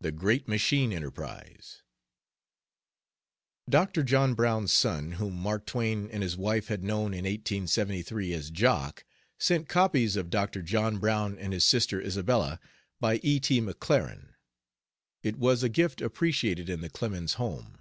THE 0.00 0.12
GREAT 0.12 0.46
MACHINE 0.46 0.92
ENTERPRISE 0.92 1.82
Dr. 3.68 4.04
John 4.04 4.34
Brown's 4.34 4.72
son, 4.72 5.10
whom 5.18 5.34
Mark 5.34 5.66
Twain 5.66 6.08
and 6.12 6.22
his 6.22 6.36
wife 6.36 6.68
had 6.68 6.84
known 6.84 7.12
in 7.12 7.24
1873 7.24 8.32
as 8.34 8.52
"Jock," 8.52 9.04
sent 9.40 9.68
copies 9.68 10.14
of 10.14 10.30
Dr. 10.30 10.62
John 10.62 10.98
Brown 10.98 11.36
and 11.36 11.52
His 11.52 11.64
Sister 11.64 12.00
Isabella, 12.00 12.60
by 13.00 13.16
E. 13.24 13.40
T. 13.40 13.60
McLaren. 13.60 14.34
It 15.24 15.34
was 15.36 15.64
a 15.64 15.68
gift 15.68 16.00
appreciated 16.00 16.68
in 16.70 16.80
the 16.80 16.88
Clemens 16.88 17.32
home. 17.34 17.80